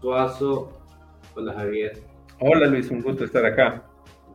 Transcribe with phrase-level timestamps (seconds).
[0.00, 0.70] Suazo.
[1.34, 2.02] Hola Javier.
[2.40, 3.84] Hola Luis, un gusto estar acá.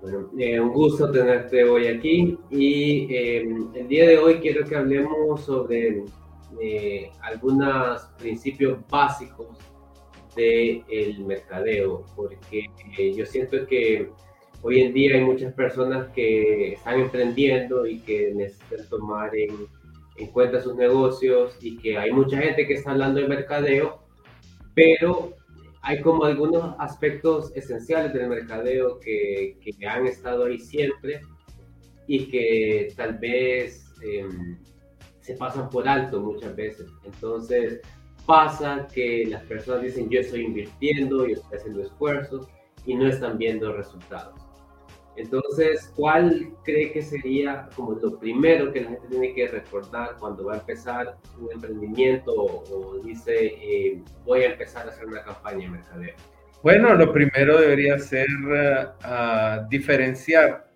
[0.02, 4.76] Bueno, eh, un gusto tenerte hoy aquí y eh, el día de hoy quiero que
[4.76, 6.04] hablemos sobre
[6.59, 9.48] eh, algunos principios básicos
[10.36, 12.66] del el mercadeo, porque
[13.16, 14.09] yo siento que
[14.64, 19.68] hoy en día hay muchas personas que están emprendiendo y que necesitan tomar en,
[20.18, 23.99] en cuenta sus negocios y que hay mucha gente que está hablando de mercadeo,
[24.73, 25.34] pero
[25.81, 31.21] hay como algunos aspectos esenciales del mercadeo que, que han estado ahí siempre
[32.07, 34.57] y que tal vez em,
[35.21, 36.88] se pasan por alto muchas veces.
[37.04, 37.81] Entonces
[38.26, 42.48] pasa que las personas dicen yo estoy invirtiendo, yo estoy haciendo esfuerzos
[42.85, 44.51] y no están viendo resultados.
[45.17, 50.45] Entonces, ¿cuál cree que sería como lo primero que la gente tiene que recordar cuando
[50.45, 55.65] va a empezar un emprendimiento o, dice eh, voy a empezar a hacer una campaña
[55.65, 56.15] de mercadeo?
[56.63, 60.71] Bueno, lo primero debería ser uh, diferenciar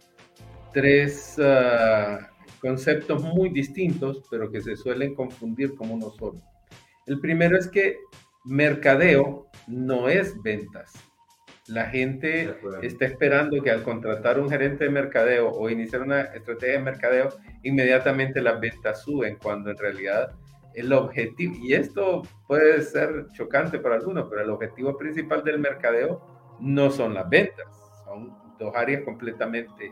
[0.74, 2.26] tres uh,
[2.60, 6.42] conceptos muy distintos, pero que se suelen confundir como uno solo.
[7.06, 8.00] El primero es que
[8.44, 10.94] mercadeo no es ventas.
[11.68, 16.78] La gente está esperando que al contratar un gerente de mercadeo o iniciar una estrategia
[16.78, 17.30] de mercadeo,
[17.64, 20.32] inmediatamente las ventas suben, cuando en realidad
[20.76, 26.22] el objetivo, y esto puede ser chocante para algunos, pero el objetivo principal del mercadeo
[26.60, 27.66] no son las ventas,
[28.04, 29.92] son dos áreas completamente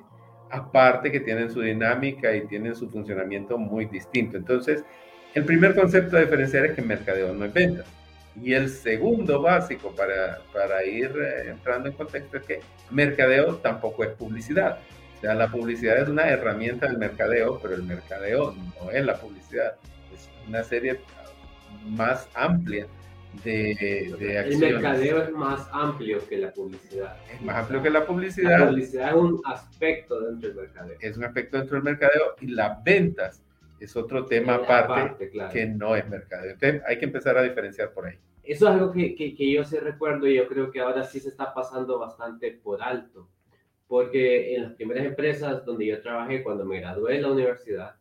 [0.52, 4.38] aparte que tienen su dinámica y tienen su funcionamiento muy distinto.
[4.38, 4.86] Entonces,
[5.34, 8.03] el primer concepto a diferenciar es que mercadeo no es ventas
[8.42, 12.60] y el segundo básico para, para ir eh, entrando en contexto es que
[12.90, 14.80] mercadeo tampoco es publicidad.
[15.18, 19.16] O sea, la publicidad es una herramienta del mercadeo, pero el mercadeo no es la
[19.16, 19.76] publicidad.
[20.14, 21.00] Es una serie
[21.86, 22.88] más amplia
[23.44, 24.62] de, de acciones.
[24.62, 27.16] El mercadeo es más amplio que la publicidad.
[27.32, 28.60] Es más amplio que la publicidad.
[28.60, 30.98] La publicidad es un aspecto dentro del mercadeo.
[31.00, 33.44] Es un aspecto dentro del mercadeo y las ventas
[33.80, 36.46] es otro tema aparte, que no es mercado.
[36.46, 38.18] Entonces hay que empezar a diferenciar por ahí.
[38.44, 41.30] Eso es algo que, que, yo sí recuerdo y yo creo que ahora sí se
[41.30, 43.30] está pasando bastante por alto.
[43.88, 47.96] Porque en las primeras empresas donde yo trabajé cuando me gradué de la universidad,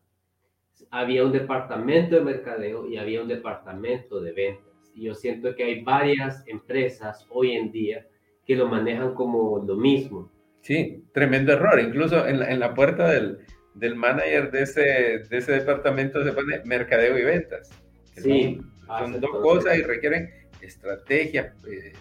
[0.91, 4.93] había un departamento de mercadeo y había un departamento de ventas.
[4.95, 8.07] Y yo siento que hay varias empresas hoy en día
[8.45, 10.31] que lo manejan como lo mismo.
[10.61, 11.81] Sí, tremendo error.
[11.81, 13.39] Incluso en la, en la puerta del,
[13.75, 14.81] del manager de ese,
[15.29, 17.71] de ese departamento se pone mercadeo y ventas.
[18.17, 18.61] Sí,
[18.99, 20.31] son, dos cosas y requieren
[20.61, 21.93] estrategias eh,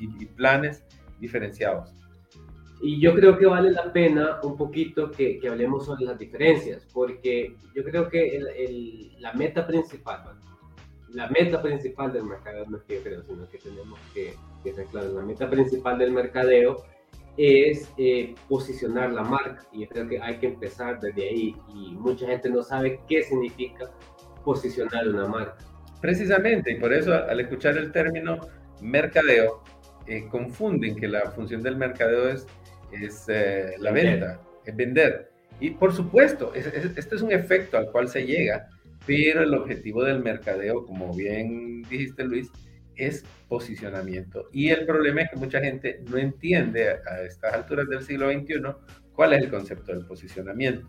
[0.00, 0.84] y, planes
[1.18, 1.92] diferenciados.
[2.82, 6.86] Y yo creo que vale la pena un poquito que, que hablemos sobre las diferencias,
[6.92, 10.38] porque yo creo que el, la meta principal,
[11.08, 14.74] la meta principal del mercadeo, no es que yo creo, sino que tenemos que, que
[14.74, 16.84] ser claros, la meta principal del mercadeo
[17.36, 19.64] es eh, posicionar la marca.
[19.72, 21.56] Y yo creo que hay que empezar desde ahí.
[21.74, 23.90] Y mucha gente no sabe qué significa
[24.44, 25.58] posicionar una marca.
[26.00, 28.38] Precisamente, y por eso al escuchar el término
[28.80, 29.62] mercadeo,
[30.06, 32.46] eh, confunden que la función del mercadeo es,
[32.92, 35.30] es eh, la venta, es vender.
[35.58, 38.68] Y por supuesto, este es un efecto al cual se llega,
[39.06, 42.50] pero el objetivo del mercadeo, como bien dijiste Luis,
[42.96, 44.48] es posicionamiento.
[44.52, 48.60] Y el problema es que mucha gente no entiende a estas alturas del siglo XXI
[49.12, 50.88] cuál es el concepto del posicionamiento.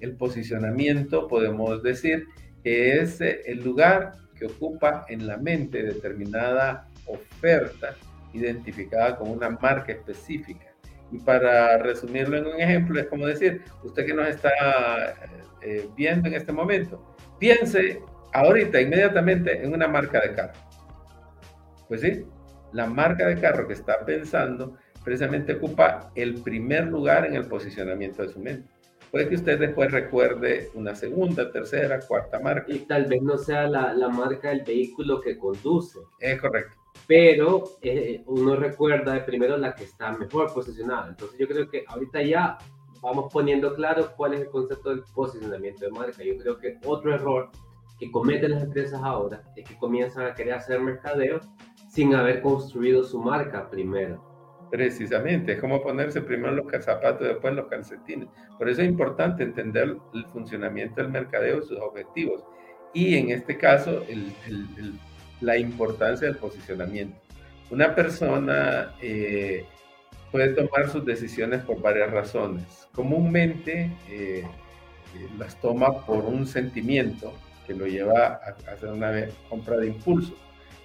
[0.00, 2.26] El posicionamiento, podemos decir,
[2.64, 7.94] es eh, el lugar que ocupa en la mente determinada oferta
[8.32, 10.66] identificada con una marca específica.
[11.12, 14.50] Y para resumirlo en un ejemplo, es como decir, usted que nos está
[15.60, 18.00] eh, viendo en este momento, piense
[18.32, 20.70] ahorita, inmediatamente, en una marca de carro
[21.90, 22.24] pues sí,
[22.72, 28.22] la marca de carro que está pensando precisamente ocupa el primer lugar en el posicionamiento
[28.22, 28.70] de su mente.
[29.10, 32.72] Puede que usted después recuerde una segunda, tercera, cuarta marca.
[32.72, 35.98] Y tal vez no sea la, la marca del vehículo que conduce.
[36.20, 36.76] Es correcto.
[37.06, 41.08] Pero eh, uno recuerda de primero la que está mejor posicionada.
[41.08, 42.58] Entonces yo creo que ahorita ya
[43.00, 46.22] vamos poniendo claro cuál es el concepto del posicionamiento de marca.
[46.22, 47.50] Yo creo que otro error
[47.98, 51.40] que cometen las empresas ahora es que comienzan a querer hacer mercadeo
[51.88, 54.29] sin haber construido su marca primero.
[54.70, 58.28] Precisamente, es como ponerse primero los zapatos y después los calcetines.
[58.56, 62.44] Por eso es importante entender el funcionamiento del mercadeo, sus objetivos
[62.92, 64.04] y en este caso
[65.40, 67.18] la importancia del posicionamiento.
[67.70, 69.64] Una persona eh,
[70.30, 72.88] puede tomar sus decisiones por varias razones.
[72.94, 77.32] Comúnmente eh, eh, las toma por un sentimiento
[77.66, 79.12] que lo lleva a hacer una
[79.48, 80.34] compra de impulso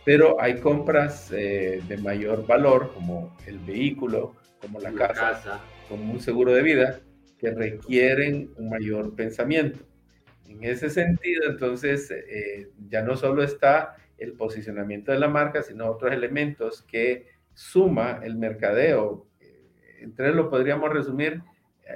[0.05, 5.59] pero hay compras eh, de mayor valor, como el vehículo, como la, casa,
[5.89, 6.99] como un seguro de vida,
[7.39, 9.79] que requieren un mayor pensamiento.
[10.47, 15.89] En ese sentido, entonces, eh, ya no solo está el posicionamiento de la marca, sino
[15.89, 17.25] otros elementos que
[17.55, 19.25] suma el mercadeo.
[19.99, 21.41] Entre lo podríamos resumir,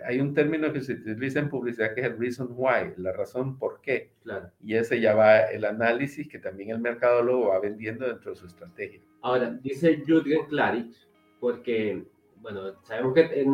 [0.06, 3.58] hay un término que se utiliza en publicidad que es el reason why, la razón
[3.58, 4.12] por qué.
[4.24, 4.52] Claro.
[4.64, 8.46] Y ese ya va el análisis que también el mercadólogo va vendiendo dentro de su
[8.46, 9.02] estrategia.
[9.22, 10.96] Ahora, dice Jürgen Klarich,
[11.40, 12.04] porque,
[12.42, 13.46] bueno, sabemos que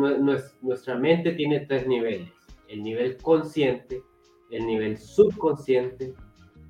[0.60, 2.28] nuestra mente tiene tres niveles.
[2.68, 4.02] El nivel consciente,
[4.50, 6.14] el nivel subconsciente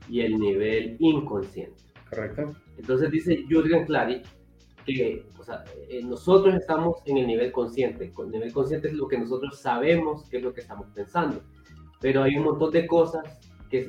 [0.09, 1.83] y el nivel inconsciente.
[2.09, 2.55] Correcto.
[2.79, 4.27] Entonces dice Jürgen Klarich
[5.39, 8.13] o sea, eh, nosotros estamos en el nivel consciente.
[8.17, 11.43] El nivel consciente es lo que nosotros sabemos que es lo que estamos pensando.
[12.01, 13.25] Pero hay un montón de cosas
[13.69, 13.89] que es,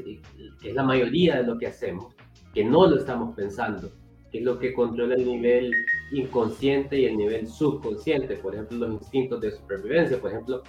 [0.61, 2.15] que es la mayoría de lo que hacemos,
[2.53, 3.91] que no lo estamos pensando,
[4.31, 5.71] que es lo que controla el nivel
[6.11, 8.38] inconsciente y el nivel subconsciente.
[8.38, 10.19] Por ejemplo, los instintos de supervivencia.
[10.19, 10.63] Por ejemplo,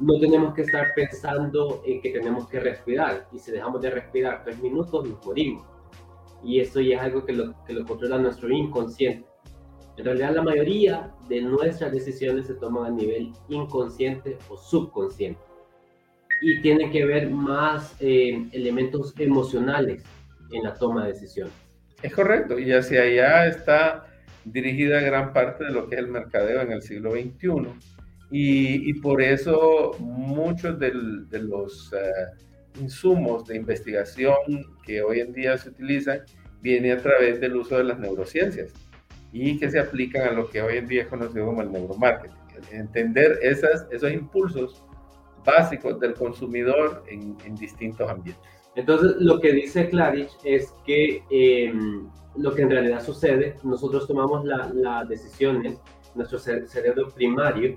[0.00, 3.28] no tenemos que estar pensando en que tenemos que respirar.
[3.32, 5.64] Y si dejamos de respirar tres minutos, nos morimos.
[6.44, 9.31] Y eso ya es algo que lo, que lo controla nuestro inconsciente.
[9.96, 15.40] En realidad la mayoría de nuestras decisiones se toman a nivel inconsciente o subconsciente
[16.40, 20.02] y tienen que ver más eh, elementos emocionales
[20.50, 21.52] en la toma de decisiones.
[22.02, 24.06] Es correcto, y hacia allá está
[24.44, 27.68] dirigida gran parte de lo que es el mercadeo en el siglo XXI.
[28.34, 30.90] Y, por eso muchos de
[31.38, 34.34] los eh, insumos de investigación
[34.82, 36.22] que hoy en día se utilizan
[36.62, 38.72] viene a través del uso de las neurociencias
[39.32, 42.36] y que se aplican a lo que hoy en día es conocido como el neuromarketing.
[42.70, 44.84] Entender esas, esos impulsos
[45.44, 48.44] básicos del consumidor en, en distintos ambientes.
[48.74, 54.44] Entonces, lo que dice Klarich es que em, lo que en realidad sucede, nosotros tomamos
[54.44, 55.78] las la decisiones,
[56.14, 57.76] nuestro cerebro primario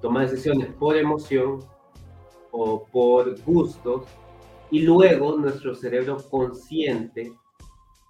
[0.00, 1.58] toma decisiones por emoción
[2.52, 4.04] o por gustos,
[4.70, 7.32] y luego nuestro cerebro consciente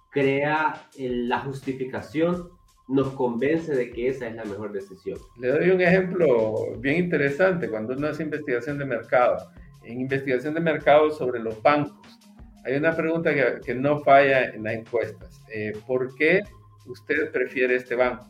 [0.09, 2.49] crea la justificación
[2.91, 5.17] nos convence de que esa es la mejor decisión.
[5.39, 9.49] Le doy un ejemplo bien interesante cuando uno hace investigación de mercado.
[9.83, 12.19] En investigación de mercado sobre los bancos,
[12.65, 15.41] hay una pregunta que, no falla en las encuestas.
[15.53, 16.41] Eh, ¿Por qué
[16.85, 18.27] usted prefiere este banco?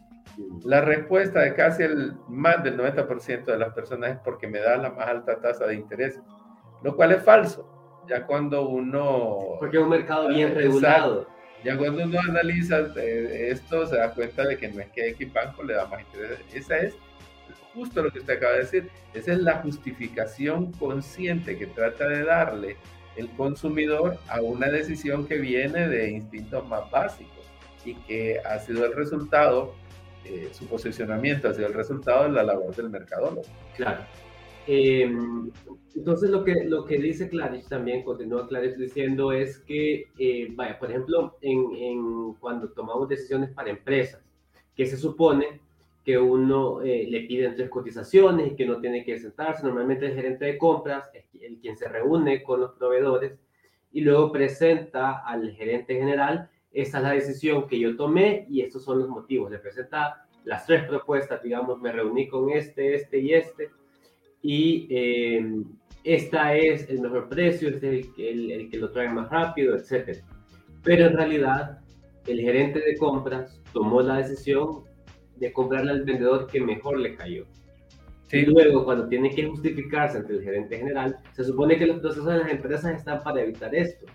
[0.64, 4.78] La respuesta de casi el más del 90% de las personas es porque me da
[4.78, 6.20] la más alta tasa de interés,
[6.84, 7.68] lo cual es falso.
[8.08, 9.58] Ya cuando uno...
[9.60, 11.28] Porque es un mercado bien regulado.
[11.64, 15.32] Ya cuando uno analiza eh, esto, se da cuenta de que no es que X
[15.32, 16.40] banco le da más interés.
[16.54, 16.96] Esa es
[17.74, 18.90] justo lo que usted acaba de decir.
[19.14, 22.78] Esa es la justificación consciente que trata de darle
[23.16, 27.46] el consumidor a una decisión que viene de instintos más básicos
[27.86, 29.76] y que ha sido el resultado,
[30.26, 33.44] eh, su posicionamiento ha sido el resultado de la labor del mercadólogo.
[33.76, 34.02] Claro.
[34.74, 35.04] Eh,
[35.96, 40.80] entonces lo que, lo que dice Clarice también, continúa Clarice diciendo es que, eh, vaya,
[40.80, 44.24] por ejemplo, en, en, cuando tomamos decisiones para empresas,
[44.74, 45.60] que se supone
[46.06, 50.16] que uno eh, le piden tres cotizaciones y que no tiene que sentarse, normalmente el
[50.16, 53.38] gerente de compras es el quien se reúne con los proveedores
[53.92, 58.86] y luego presenta al gerente general, esta es la decisión que yo tomé y estos
[58.86, 63.34] son los motivos, le presenta las tres propuestas, digamos, me reuní con este, este y
[63.34, 63.70] este,
[64.42, 65.64] y eh,
[66.04, 70.24] esta es el mejor precio, este es el, el, que lo trae más rápido, etc.
[70.84, 71.80] Pero en realidad,
[72.26, 74.84] el gerente de compras tomó la decisión
[75.38, 77.46] de comprarle al vendedor que mejor le cayó.
[78.32, 82.28] Y luego, cuando tiene que justificarse ante el gerente general, se supone que los procesos
[82.28, 84.06] de las empresas están para evitar esto.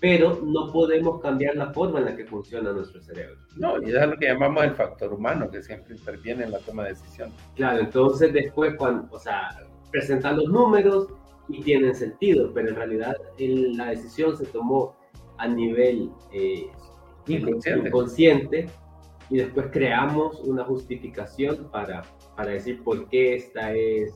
[0.00, 3.36] Pero no podemos cambiar la forma en la que funciona nuestro cerebro.
[3.56, 6.60] No, y eso es lo que llamamos el factor humano, que siempre interviene en la
[6.60, 7.34] toma de decisiones.
[7.56, 9.58] Claro, entonces después, cuando, o sea,
[9.90, 11.08] presentan los números
[11.48, 14.96] y tienen sentido, pero en realidad la decisión se tomó
[15.38, 16.66] a nivel eh,
[17.26, 18.68] inconsciente.
[19.30, 22.02] y después creamos una justificación para,
[22.36, 24.14] para decir por qué esta es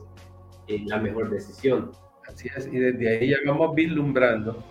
[0.67, 1.91] eh, la mejor decisión.
[2.27, 4.63] Así es, y desde ahí ya vamos vislumbrando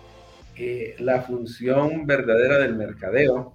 [0.55, 3.53] eh, la función verdadera del mercadeo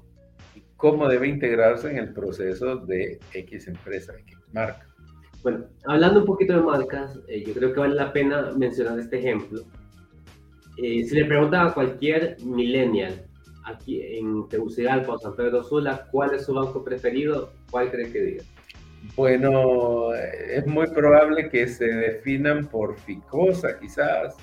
[0.54, 4.87] y cómo debe integrarse en el proceso de X empresa, X marca.
[5.42, 9.18] Bueno, hablando un poquito de marcas, eh, yo creo que vale la pena mencionar este
[9.18, 9.62] ejemplo.
[10.76, 13.24] Eh, si le preguntan a cualquier millennial
[13.64, 18.20] aquí en Tegucigalpa o San Pedro Sula cuál es su banco preferido, ¿cuál cree que
[18.20, 18.44] diga?
[19.16, 24.36] Bueno, es muy probable que se definan por Ficosa quizás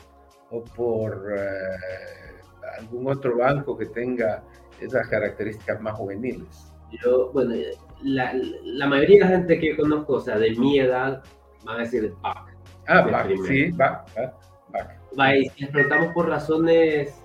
[0.49, 4.43] o por eh, algún otro banco que tenga
[4.79, 6.73] esas características más juveniles.
[7.03, 7.55] Yo, bueno,
[8.03, 8.33] la,
[8.63, 11.23] la, mayoría de la gente que conozco, o sea, de mi edad,
[11.63, 12.55] van a decir back.
[12.87, 15.37] Ah, back, sí, back, back, back.
[15.37, 17.19] y si les preguntamos por razones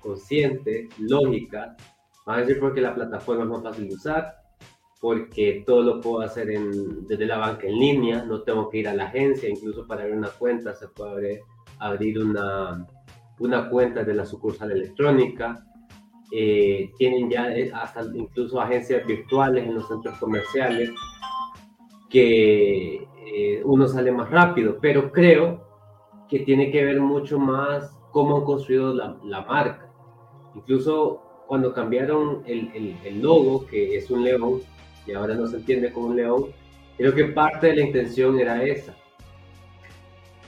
[0.00, 1.76] conscientes, lógicas,
[2.26, 4.42] van a decir porque la plataforma es más fácil de usar,
[5.00, 8.88] porque todo lo puedo hacer en, desde la banca en línea, no tengo que ir
[8.88, 11.40] a la agencia, incluso para abrir una cuenta se puede abrir,
[11.78, 12.86] abrir una,
[13.38, 15.66] una cuenta de la sucursal electrónica.
[16.34, 20.88] Eh, tienen ya eh, hasta incluso agencias virtuales en los centros comerciales
[22.08, 25.62] que eh, uno sale más rápido, pero creo
[26.30, 29.92] que tiene que ver mucho más cómo han construido la, la marca.
[30.54, 34.62] Incluso cuando cambiaron el, el, el, logo, que es un león,
[35.06, 36.46] y ahora no se entiende como un león,
[36.96, 38.96] creo que parte de la intención era esa.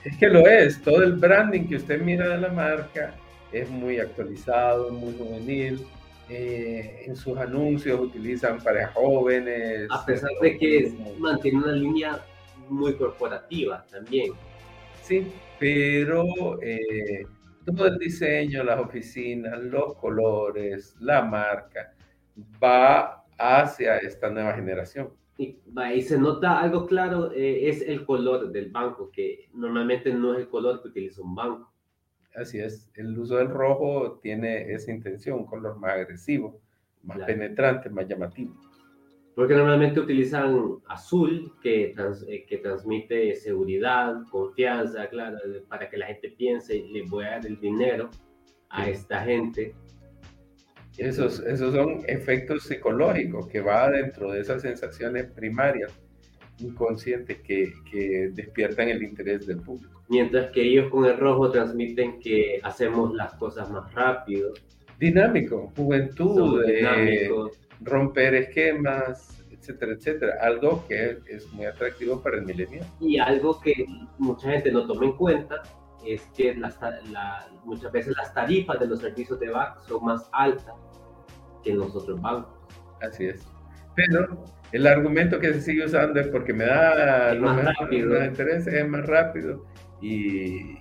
[0.02, 3.16] Es que lo es, todo el branding que usted mira de la marca
[3.54, 5.87] es muy actualizado, muy juvenil.
[6.28, 9.87] Eh, en sus anuncios utilizan para jóvenes.
[9.90, 12.20] A pesar de que mantiene una línea
[12.68, 14.32] muy corporativa también.
[15.02, 16.25] Sí, pero
[16.62, 17.26] eh,
[17.64, 21.94] todo el diseño, las oficinas, los colores, la marca,
[22.62, 25.11] va hacia esta nueva generación.
[25.37, 25.58] Y,
[25.94, 30.40] y se nota algo claro, eh, es el color del banco, que normalmente no es
[30.40, 31.73] el color que utiliza un banco.
[32.34, 36.60] Así es, el uso del rojo tiene esa intención, un color más agresivo,
[37.02, 38.54] más penetrante, más llamativo.
[39.36, 41.94] Porque normalmente utilizan azul, que,
[42.28, 45.38] eh, que transmite seguridad, confianza, claro,
[45.68, 48.10] para que la gente piense, le voy a dar el dinero
[48.68, 49.74] a esta gente.
[50.96, 55.92] Esos, esos son efectos psicológicos que va dentro de esas sensaciones primarias
[56.58, 60.02] inconscientes que, que despiertan el interés del público.
[60.08, 64.52] Mientras que ellos con el rojo transmiten que hacemos las cosas más rápido.
[64.99, 67.28] Dinámico, juventud, eh,
[67.80, 70.34] romper esquemas, etcétera, etcétera.
[70.42, 72.87] Algo que es muy atractivo para el millennial.
[73.00, 73.87] Y algo que
[74.18, 75.62] mucha gente no toma en cuenta
[76.06, 76.78] es que las,
[77.64, 80.75] muchas veces las tarifas de los servicios de banco son más altas
[81.62, 82.52] que en los otros bancos.
[83.00, 83.46] Así es.
[83.96, 88.24] Pero el argumento que se sigue usando es porque me da es más rápido.
[88.24, 89.64] interés, es más rápido
[90.02, 90.74] y,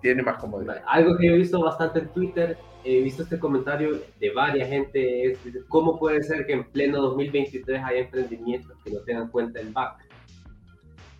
[0.00, 0.80] tiene más comodidad.
[0.86, 5.38] Algo que he visto bastante en Twitter, he visto este comentario de varias gente, es
[5.68, 10.06] cómo puede ser que en pleno 2023 haya emprendimientos que no tengan cuenta el back.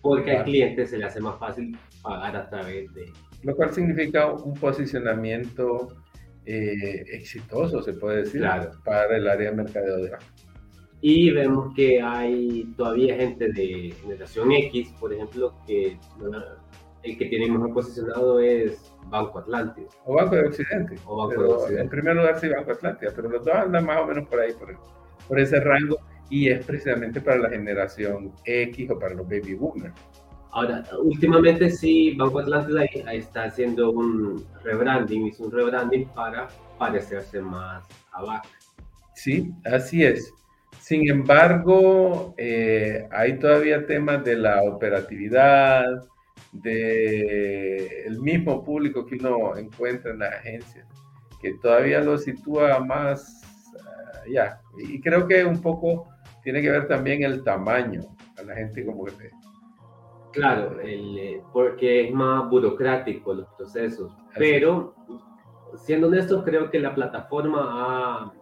[0.01, 3.11] Porque al cliente se le hace más fácil pagar a través de...
[3.43, 5.89] Lo cual significa un posicionamiento
[6.45, 8.45] eh, exitoso, se puede decir,
[8.85, 10.11] para el área de mercadeo de
[11.01, 15.97] y vemos que hay todavía gente de generación X, por ejemplo, que
[17.03, 19.89] el que tiene mejor posicionado es Banco Atlántico.
[20.05, 20.95] O Banco de Occidente.
[21.05, 21.81] O Banco de Occidente.
[21.83, 24.53] En primer lugar sí Banco Atlántico, pero los dos andan más o menos por ahí,
[24.53, 24.75] por,
[25.27, 25.97] por ese rango,
[26.29, 29.93] y es precisamente para la generación X o para los baby boomers.
[30.51, 32.79] Ahora, últimamente sí, Banco Atlántico
[33.11, 36.47] está haciendo un rebranding, hizo un rebranding para
[36.79, 38.47] parecerse más a BAC.
[39.13, 40.33] Sí, así es.
[40.87, 45.83] Sin embargo, eh, hay todavía temas de la operatividad,
[46.53, 50.87] del mismo público que uno encuentra en las agencias,
[51.41, 53.41] que todavía lo sitúa más
[54.25, 54.61] allá.
[54.61, 56.07] Ah, y creo que un poco
[56.41, 58.03] tiene que ver también el tamaño,
[58.39, 59.29] a la gente como que...
[60.31, 64.95] Claro, eh, porque es más burocrático los procesos, pero
[65.75, 68.36] siendo honestos, creo que la plataforma ha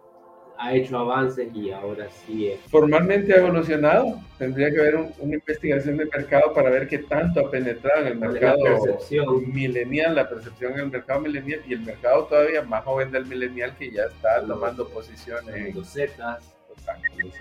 [0.58, 2.60] ha hecho avances y ahora sí es.
[2.70, 4.20] Formalmente ha evolucionado.
[4.38, 8.18] Tendría que haber una investigación de mercado para ver qué tanto ha penetrado en el
[8.18, 9.52] mercado percepción.
[9.52, 13.76] milenial, la percepción en el mercado milenial y el mercado todavía más joven del milenial
[13.76, 15.74] que ya está tomando posiciones.
[15.74, 16.54] Los Zetas.
[16.68, 17.34] Los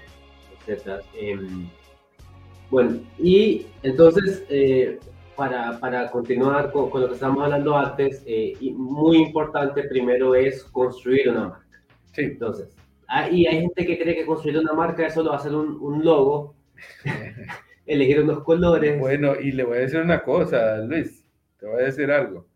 [0.65, 1.05] Zetas.
[1.19, 1.67] Em,
[2.69, 4.99] bueno, y entonces, eh,
[5.35, 10.63] para, para, continuar con, con, lo que estábamos hablando antes, eh, muy importante primero es
[10.63, 11.65] construir una marca.
[12.13, 12.21] Sí.
[12.23, 12.75] Entonces,
[13.07, 16.03] Ah, y hay gente que cree que construir una marca es solo hacer un, un
[16.03, 16.55] logo,
[17.85, 18.99] elegir unos colores.
[18.99, 21.25] Bueno, y le voy a decir una cosa, Luis,
[21.59, 22.47] te voy a decir algo.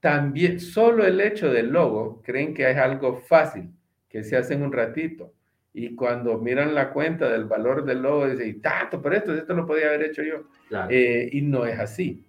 [0.00, 3.70] También, solo el hecho del logo, creen que es algo fácil,
[4.08, 5.32] que se hace en un ratito.
[5.72, 9.66] Y cuando miran la cuenta del valor del logo, dicen, tanto, pero esto, esto lo
[9.66, 10.44] podía haber hecho yo.
[10.88, 12.24] Eh, y no es así.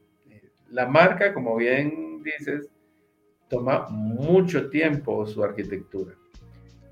[0.69, 2.69] La marca, como bien dices,
[3.47, 6.13] toma mucho tiempo su arquitectura.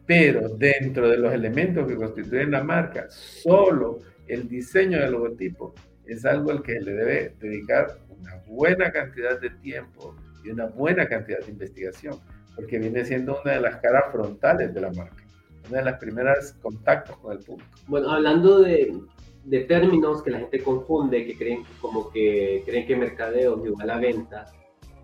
[0.06, 5.74] Pero dentro de los elementos que constituyen la marca, solo el diseño del logotipo
[6.06, 11.08] es algo al que le debe dedicar una buena cantidad de tiempo y una buena
[11.08, 12.16] cantidad de investigación,
[12.56, 15.24] porque viene siendo una de las caras frontales de la marca.
[15.68, 17.72] una de las primeras contactos con el público.
[17.88, 19.02] Bueno, hablando de,
[19.46, 23.90] de términos que la gente confunde, que creen como que creen que mercadeo es igual
[23.90, 24.54] a ventas,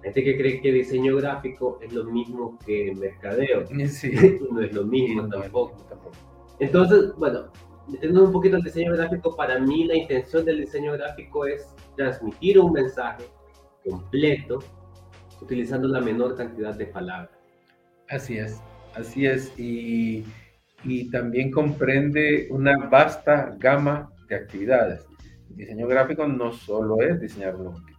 [0.04, 3.66] gente que cree que diseño gráfico es lo mismo que mercadeo.
[3.88, 4.12] Sí.
[4.52, 5.84] no es lo mismo tampoco.
[5.90, 6.16] tampoco.
[6.60, 7.52] Entonces, bueno,
[7.88, 12.60] entendiendo un poquito el diseño gráfico, para mí la intención del diseño gráfico es transmitir
[12.60, 13.26] un mensaje
[13.88, 14.60] completo
[15.42, 17.32] utilizando la menor cantidad de palabras.
[18.10, 18.62] Así es,
[18.96, 19.58] así es.
[19.58, 20.24] Y,
[20.84, 25.06] y también comprende una vasta gama de actividades.
[25.50, 27.91] El diseño gráfico no solo es diseñar logotipo.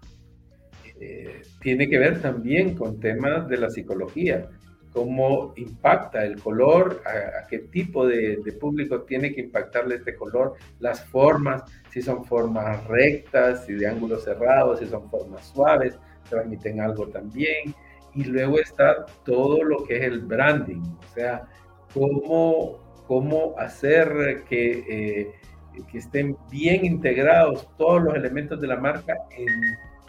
[1.05, 4.49] Eh, tiene que ver también con temas de la psicología,
[4.93, 11.05] cómo impacta el color, a, qué tipo de, público tiene que impactarle este color, las
[11.07, 15.99] formas, si son formas rectas, si de ángulos cerrados, si son formas suaves,
[16.31, 17.75] transmiten algo también.
[18.15, 21.49] Y luego está todo lo que es el branding, o sea,
[21.93, 22.79] cómo,
[23.09, 25.33] cómo hacer que, eh,
[25.91, 29.49] que estén bien integrados todos los elementos de la marca en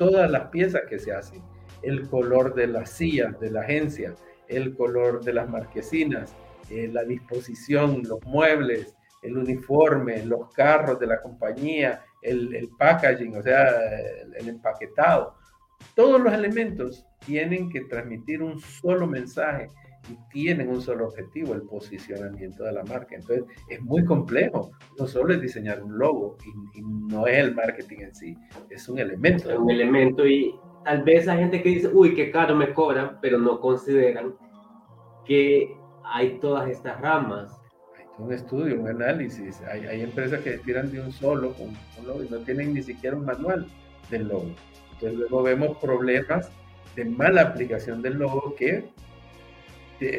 [0.03, 1.41] todas las piezas que se hacen.
[1.81, 4.13] El color de las sillas de la agencia,
[4.49, 6.35] el color de las marquesinas,
[6.69, 13.41] eh, la disposición, los muebles, el uniforme, los carros de la compañía, el, packaging, o
[13.41, 13.69] sea,
[14.37, 15.35] el, empaquetado.
[15.95, 19.69] Todos los elementos tienen que transmitir un solo mensaje
[20.09, 23.15] y tienen un solo objetivo, el posicionamiento de la marca.
[23.15, 24.71] Entonces, es muy complejo.
[24.99, 28.37] No solo es diseñar un logo y, no es el marketing en sí,
[28.69, 29.51] es un elemento.
[29.51, 33.19] Es un elemento y tal vez hay gente que dice, uy, qué caro me cobran,
[33.21, 34.33] pero no consideran
[35.25, 37.61] que hay todas estas ramas.
[37.97, 39.61] Hay un estudio, un análisis.
[39.61, 43.15] Hay, hay empresas que tiran de un solo un, logo y no tienen ni siquiera
[43.15, 43.67] un manual
[44.09, 44.51] del logo.
[44.93, 46.51] Entonces luego vemos problemas
[46.95, 48.85] de mala aplicación del logo que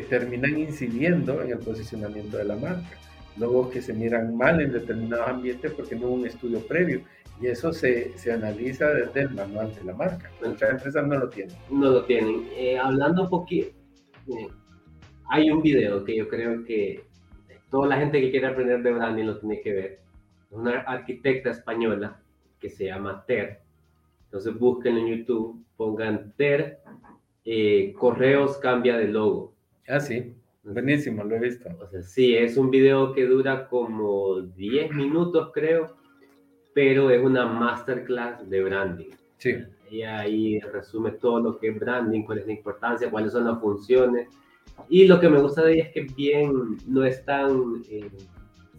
[0.09, 2.99] terminan incidiendo en el posicionamiento de la marca.
[3.37, 7.03] Logos que se miran mal en determinados ambientes porque no hubo un estudio previo.
[7.41, 10.31] Y eso se, se, analiza desde el manual de la marca.
[10.45, 11.57] Muchas empresas no lo tienen.
[11.69, 12.47] No lo tienen.
[12.57, 13.71] Eh, hablando un poquito,
[14.29, 14.49] eh,
[15.29, 17.05] hay un video que yo creo que
[17.71, 20.01] toda la gente que quiere aprender de branding lo tiene que ver.
[20.51, 22.21] Una arquitecta española
[22.61, 23.63] que se llama Ter.
[24.27, 26.79] Entonces busquen en YouTube, pongan Ter,
[27.45, 29.54] eh, correos cambia de logo.
[29.88, 30.35] Ah, sí.
[30.62, 31.68] Buenísimo, lo he visto.
[31.81, 36.05] O sea, sí, es un video que dura como 10 minutos, creo
[36.75, 39.11] pero es una masterclass de branding.
[39.38, 39.57] Sí.
[39.90, 43.61] Y ahí resume todo lo que es branding, cuál es la importancia, cuáles son las
[43.61, 44.29] funciones.
[44.88, 48.11] Y lo que me gusta de ella es que bien, no es tan eh,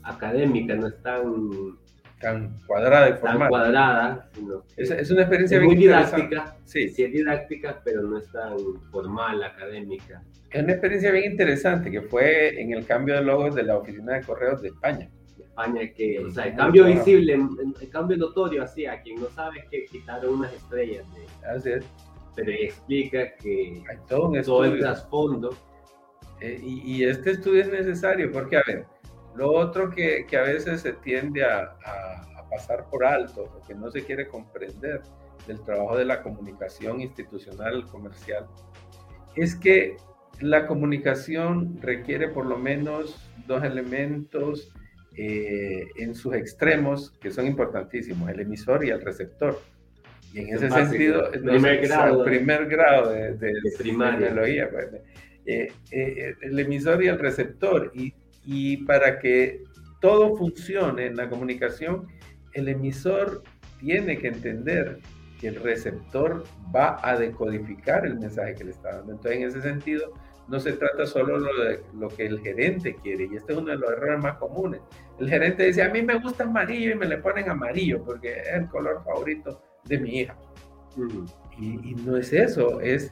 [0.04, 1.78] académica, no es tan
[2.19, 3.39] tan cuadrada y formal.
[3.39, 4.30] Tan cuadrada,
[4.78, 6.56] es, es, una experiencia muy didáctica.
[6.63, 6.89] Sí.
[6.89, 8.58] sí, es didáctica, pero no es tan
[8.91, 10.23] formal, académica.
[10.49, 14.13] Es una experiencia bien interesante que fue en el cambio de logos de la Oficina
[14.13, 15.10] de Correos de España.
[15.38, 19.60] España que, o sea, el cambio visible, el cambio notorio, así, a quien no sabe
[19.60, 21.06] es que quitaron unas estrellas.
[21.13, 21.86] De, así es.
[22.36, 25.56] Pero explica que Hay todo, un todo el trasfondo.
[26.41, 28.86] Eh, y, y, este estudio es necesario porque, a ver,
[29.36, 33.67] lo otro que, que a veces se tiende a, a, a, pasar por alto o
[33.67, 35.02] que no se quiere comprender
[35.48, 38.48] del trabajo de la comunicación institucional, comercial,
[39.36, 39.98] es que
[40.39, 44.74] la comunicación requiere por lo menos dos elementos
[45.17, 49.62] eh, en sus extremos, que son importantísimos, el emisor y el receptor.
[50.34, 53.62] Y en ese sentido, el primer, grado, el primer grado de, de, de
[54.69, 54.89] pues,
[55.45, 57.91] eh, eh, el emisor y el receptor.
[57.95, 58.13] Y,
[58.46, 59.64] y para que
[60.02, 62.08] todo funcione en la comunicación,
[62.54, 63.44] el emisor
[63.80, 65.00] tiene que entender
[65.40, 69.14] que el receptor va a decodificar el mensaje que le está dando.
[69.14, 70.14] Entonces, en ese sentido,
[70.48, 73.78] no se trata solo de lo que el gerente quiere, y este es uno de
[73.78, 74.82] los errores más comunes.
[75.20, 78.54] El gerente dice, a mí me gusta amarillo y me le ponen amarillo porque es
[78.54, 80.38] el color favorito de mi hija.
[81.58, 83.12] y, y, no es eso, es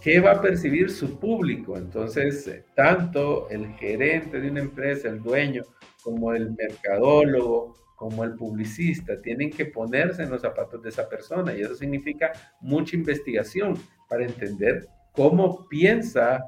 [0.00, 1.76] qué va a percibir su público.
[1.76, 5.62] Entonces, eh, tanto el gerente de una empresa, el dueño,
[6.02, 11.54] como el mercadólogo, como el publicista, tienen que ponerse en los zapatos de esa persona
[11.54, 12.32] y eso significa
[12.62, 13.74] mucha investigación
[14.08, 16.46] para entender cómo piensa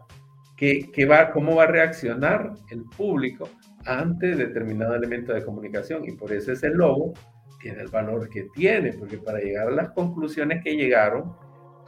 [0.57, 3.49] que, va, cómo va a reaccionar el público
[3.85, 6.05] ante determinado elemento de comunicación.
[6.09, 7.15] Y por eso ese logo
[7.61, 11.35] tiene el valor que tiene, porque para llegar a las conclusiones que llegaron,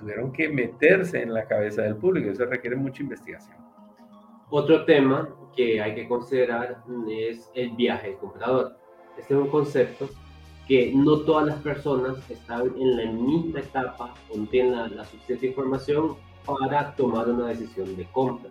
[0.04, 2.30] tuvieron que meterse en la cabeza del público.
[2.30, 3.56] Eso requiere mucha investigación.
[4.50, 8.76] Otro tema que hay que considerar es el viaje del comprador.
[9.16, 10.10] Este es un concepto
[10.68, 16.16] que no todas las personas están en la misma etapa o tienen la suficiente información
[16.44, 18.50] para tomar una decisión de compra.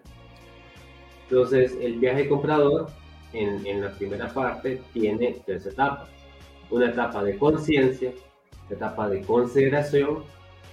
[1.29, 2.87] Entonces, el viaje comprador
[3.33, 6.09] en, en la primera parte tiene tres etapas.
[6.71, 8.11] Una etapa de conciencia,
[8.69, 10.23] la etapa de consideración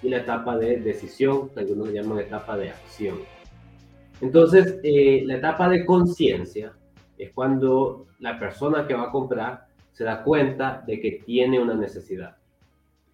[0.02, 3.18] y la etapa de decisión, que algunos llaman etapa de acción.
[4.20, 6.72] Entonces, eh, la etapa de conciencia
[7.16, 11.74] es cuando la persona que va a comprar se da cuenta de que tiene una
[11.74, 12.36] necesidad.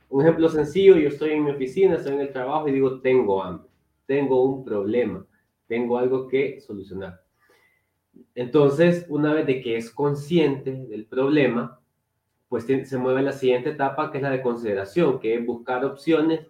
[0.08, 3.42] Un ejemplo sencillo, yo estoy en mi oficina, estoy en el trabajo y digo, tengo
[3.42, 3.68] hambre,
[4.06, 5.26] tengo un problema,
[5.66, 7.20] tengo algo que solucionar.
[8.34, 11.80] Entonces, una vez de que es consciente del problema,
[12.48, 15.84] pues se mueve a la siguiente etapa, que es la de consideración, que es buscar
[15.84, 16.46] opciones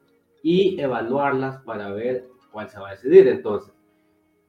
[0.46, 3.26] y evaluarlas para ver cuál se va a decidir.
[3.26, 3.74] Entonces,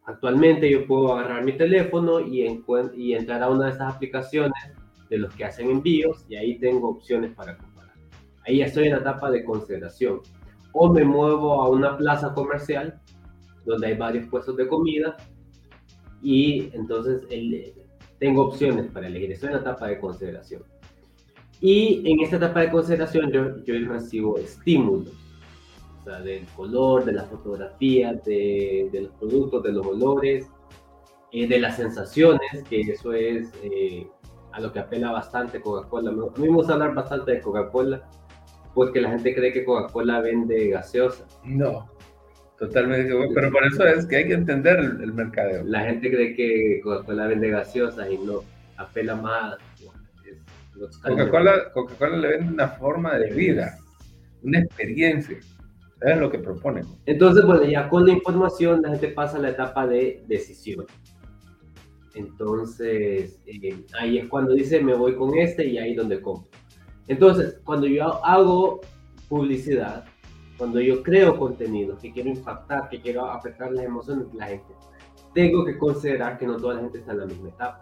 [0.06, 2.46] actualmente yo puedo agarrar mi teléfono y,
[2.94, 4.54] y entrar a una de estas aplicaciones
[5.10, 7.96] de los que hacen envíos y ahí tengo opciones para comparar.
[8.46, 10.22] Ahí ya estoy en la etapa de consideración.
[10.72, 13.02] O me muevo a una plaza comercial
[13.66, 15.18] donde hay varios puestos de comida
[16.22, 17.74] y entonces el,
[18.20, 19.32] tengo opciones para elegir.
[19.32, 20.62] Estoy en la etapa de consideración.
[21.60, 25.27] Y en esta etapa de consideración yo, yo recibo estímulos
[26.08, 30.50] del color, de las fotografías, de, de los productos, de los olores,
[31.34, 34.08] eh, de las sensaciones, que eso es eh,
[34.54, 36.12] a lo que apela bastante Coca-Cola.
[36.12, 38.10] A mí me gusta hablar bastante de Coca-Cola,
[38.74, 41.26] porque la gente cree que Coca-Cola vende gaseosa.
[41.44, 41.92] No,
[42.58, 45.66] totalmente, pero por eso es que hay que entender el, mercadeo.
[45.66, 48.44] La gente cree que Coca-Cola vende gaseosas y no,
[48.78, 49.58] apela más.
[51.04, 53.78] Coca-Cola Coca le vende una forma de vida,
[54.44, 55.40] una experiencia.
[56.02, 56.86] Es lo que proponen.
[57.06, 60.86] Entonces, bueno, ya con la información la gente pasa a la etapa de decisión.
[62.14, 66.50] Entonces, eh, ahí es cuando dice, me voy con este y ahí donde compro.
[67.08, 68.82] Entonces, cuando yo hago
[69.30, 70.06] publicidad,
[70.58, 74.74] cuando yo creo contenido, que quiero impactar, que quiero afectar las emociones de la gente,
[75.34, 77.80] tengo que considerar que no toda la gente está en la misma etapa.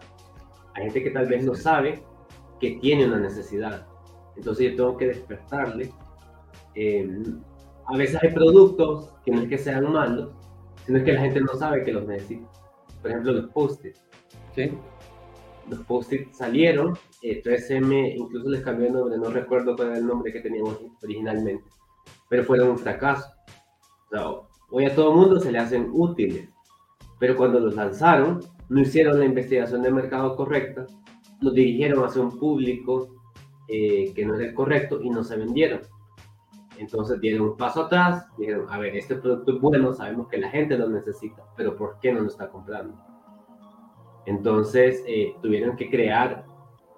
[0.74, 2.02] Hay gente que tal vez no sabe
[2.60, 3.86] que tiene una necesidad.
[4.36, 5.90] Entonces yo tengo que despertarle.
[6.74, 7.08] Eh,
[7.88, 10.30] a veces hay productos que no es que sean malos,
[10.84, 12.48] sino es que la gente no sabe que los necesita.
[13.00, 14.02] Por ejemplo, los post-its.
[14.54, 14.72] ¿sí?
[15.68, 20.06] Los post-its salieron, 3M eh, incluso les cambió el nombre, no recuerdo cuál era el
[20.06, 21.64] nombre que teníamos originalmente,
[22.28, 23.30] pero fueron un fracaso.
[24.70, 26.48] hoy a todo mundo se le hacen útiles,
[27.18, 30.86] pero cuando los lanzaron, no hicieron la investigación de mercado correcta,
[31.40, 33.08] los dirigieron hacia un público
[33.68, 35.80] eh, que no era el correcto y no se vendieron.
[36.78, 40.50] Entonces dieron un paso atrás, dijeron, a ver, este producto es bueno, sabemos que la
[40.50, 42.94] gente lo necesita, pero ¿por qué no lo está comprando?
[44.26, 46.44] Entonces eh, tuvieron que crear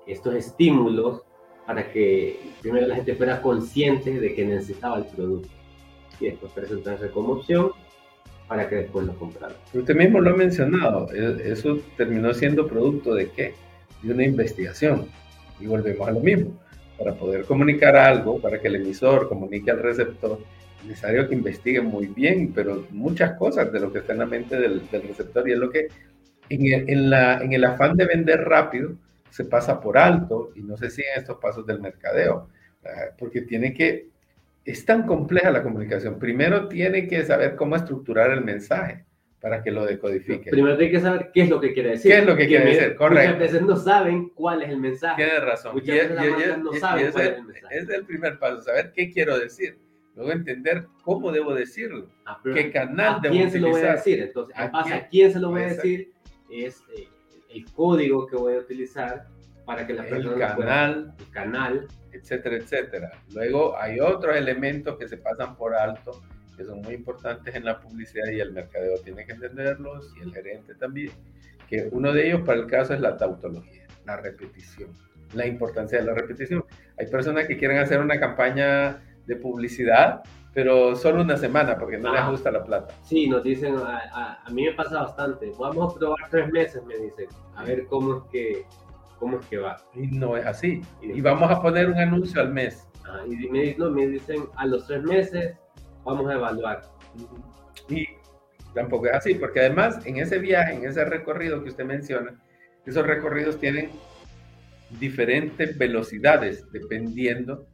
[0.06, 1.22] estos estímulos
[1.66, 5.48] para que primero la gente fuera consciente de que necesitaba el producto
[6.18, 7.72] y después presentarse como opción
[8.48, 9.56] para que después lo compraran.
[9.74, 13.54] Usted mismo lo ha mencionado, e, eso terminó siendo producto de qué?
[14.02, 15.06] De una investigación.
[15.60, 16.58] Y volvemos a lo mismo
[16.98, 20.40] para poder comunicar algo, para que el emisor comunique al receptor,
[20.80, 24.26] es necesario que investigue muy bien, pero muchas cosas de lo que está en la
[24.26, 25.48] mente del, receptor.
[25.48, 25.88] Y es lo que
[26.48, 28.92] en el, en, el afán de vender rápido
[29.30, 32.48] se pasa por alto y no se siguen estos pasos del mercadeo,
[33.18, 34.08] porque tiene que,
[34.64, 39.04] es tan compleja la comunicación, primero tiene que saber cómo estructurar el mensaje
[39.40, 40.50] para que lo decodifique.
[40.50, 42.10] Primero hay que saber qué es lo que quiere decir.
[42.10, 42.96] ¿Qué es lo que quiere decir?
[42.96, 43.34] Correcto.
[43.34, 45.24] Muchas veces no saben cuál es el mensaje.
[45.24, 45.74] Tiene razón.
[45.74, 47.78] Muchas veces no saben cuál es el mensaje.
[47.78, 49.78] Es el primer paso, saber qué quiero decir.
[50.16, 52.08] Luego entender cómo debo decirlo.
[52.26, 54.20] Ah, qué canal ¿a quién se lo voy a decir?
[54.20, 55.06] Entonces, ¿a, quién?
[55.10, 56.12] quién se lo voy a decir?
[56.50, 57.06] Es eh,
[57.50, 59.28] el código que voy a utilizar
[59.64, 63.12] para que la persona el canal, el canal, etcétera, etcétera.
[63.32, 66.20] Luego hay otros elementos que se pasan por alto
[66.58, 70.34] que son muy importantes en la publicidad y el mercadeo tiene que entenderlos y el
[70.34, 71.12] gerente también,
[71.68, 74.90] que uno de ellos para el caso es la tautología, la repetición,
[75.34, 76.64] la importancia de la repetición.
[76.98, 82.12] Hay personas que quieren hacer una campaña de publicidad, pero solo una semana porque no
[82.12, 82.30] les ah.
[82.30, 82.92] gusta la plata.
[83.04, 86.96] Sí, nos dicen, a, a, mí me pasa bastante, vamos a probar tres meses, me
[86.96, 88.66] dicen, a ver cómo es que,
[89.20, 89.76] cómo es que va.
[89.94, 90.82] Y no es así.
[91.00, 92.88] Y, vamos a poner un anuncio al mes.
[93.06, 95.56] Ah, y me, no, me dicen, a los tres meses
[96.08, 96.82] vamos a evaluar.
[97.88, 98.06] Y
[98.74, 102.34] tampoco es así, porque además en ese viaje, en ese recorrido que usted menciona,
[102.84, 103.90] esos recorridos tienen
[104.98, 107.66] diferentes velocidades dependiendo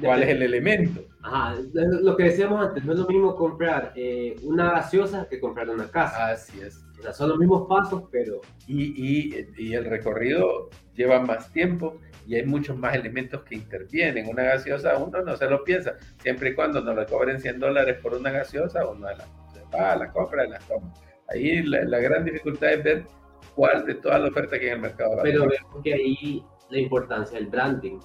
[0.00, 1.04] cuál es el elemento.
[1.22, 5.68] Ajá, lo que decíamos antes, no es lo mismo comprar eh, una gaseosa que comprar
[5.70, 6.30] una casa.
[6.30, 6.84] Así es.
[6.98, 8.40] O sea, son los mismos pasos, pero...
[8.66, 14.28] Y, y, y el recorrido lleva más tiempo y hay muchos más elementos que intervienen.
[14.28, 17.98] Una gaseosa uno no se lo piensa, siempre y cuando no le cobren 100 dólares
[18.02, 19.26] por una gaseosa, uno la,
[19.74, 20.92] va, la compra y la toma.
[21.28, 23.06] Ahí la, gran dificultad es ver
[23.54, 25.18] cuál de toda la oferta que hay en el mercado.
[25.22, 27.98] Pero vemos que ahí la importancia del branding.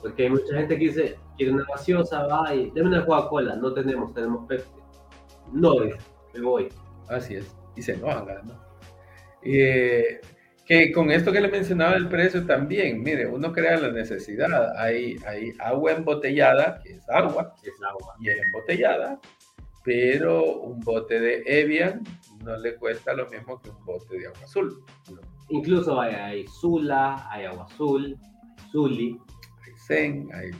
[0.00, 3.56] Porque hay mucha gente que dice, quiere una gaseosa, va y deme una Coca-Cola.
[3.56, 4.70] No tenemos, tenemos Pepsi.
[5.52, 5.76] No,
[6.34, 6.68] me voy.
[7.08, 7.54] Así es.
[7.76, 8.62] Y se enojan, ¿no?
[9.42, 10.20] Eh,
[10.64, 14.76] que con esto que le mencionaba el precio también, mire, uno crea la necesidad.
[14.78, 18.14] Hay, hay agua embotellada, que es agua, es agua.
[18.20, 19.20] y es embotellada,
[19.84, 22.02] pero un bote de Evian
[22.44, 24.84] no le cuesta lo mismo que un bote de agua azul.
[25.48, 28.16] Incluso hay, hay Zula, hay agua azul,
[28.70, 29.18] Zuli.
[29.66, 30.50] Hay Zen, hay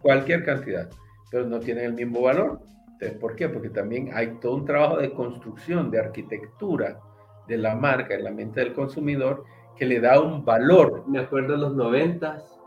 [0.00, 0.88] cualquier cantidad,
[1.30, 2.60] pero no tienen el mismo valor.
[3.10, 3.48] ¿Por qué?
[3.48, 7.00] Porque también hay todo un trabajo de construcción, de arquitectura
[7.48, 9.44] de la marca en la mente del consumidor
[9.76, 11.04] que le da un valor.
[11.08, 12.58] Me acuerdo en los noventas,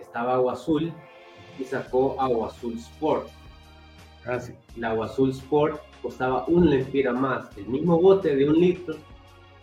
[0.00, 0.92] estaba Agua Azul
[1.58, 3.28] y sacó Agua Azul Sport.
[4.26, 4.54] Ah, sí.
[4.76, 7.56] La Agua Azul Sport costaba un lempira más.
[7.56, 8.96] El mismo bote de un litro